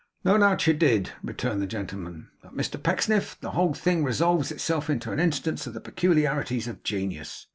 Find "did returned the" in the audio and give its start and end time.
0.73-1.67